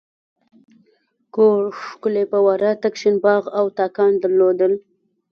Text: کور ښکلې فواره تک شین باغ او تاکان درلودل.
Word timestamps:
کور 1.35 1.61
ښکلې 1.87 2.23
فواره 2.31 2.71
تک 2.81 2.93
شین 3.01 3.15
باغ 3.23 3.43
او 3.57 3.65
تاکان 3.77 4.11
درلودل. 4.23 4.73